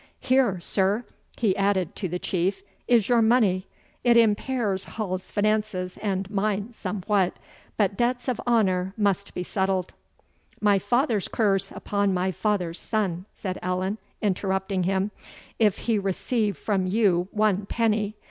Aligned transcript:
Here, 0.19 0.59
sir," 0.59 1.05
he 1.37 1.55
added 1.55 1.95
to 1.97 2.09
the 2.09 2.17
Chief, 2.17 2.63
"is 2.87 3.07
your 3.07 3.21
money; 3.21 3.67
it 4.03 4.17
impairs 4.17 4.85
Hall's 4.97 5.29
finances 5.29 5.95
and 6.01 6.27
mine 6.31 6.73
somewhat, 6.73 7.37
but 7.77 7.97
debts 7.97 8.27
of 8.27 8.41
honour 8.47 8.95
must 8.97 9.35
be 9.35 9.43
settled." 9.43 9.93
"My 10.59 10.79
father's 10.79 11.27
curse 11.27 11.69
upon 11.71 12.15
my 12.15 12.31
father's 12.31 12.79
son," 12.79 13.27
said 13.35 13.59
Allan, 13.61 13.99
interrupting 14.23 14.85
him, 14.85 15.11
"if 15.59 15.77
he 15.77 15.99
receive 15.99 16.57
from 16.57 16.87
you 16.87 17.27
one 17.31 17.67
penny! 17.67 18.15